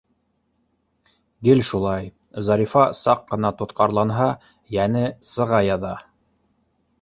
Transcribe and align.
Гел 1.47 1.59
шулай, 1.67 2.09
Зарифа 2.47 2.85
саҡ 3.01 3.21
ҡына 3.35 3.53
тотҡарланһа, 3.61 4.31
йәне 4.79 5.05
сыға 5.29 5.63
яҙа. 5.69 5.95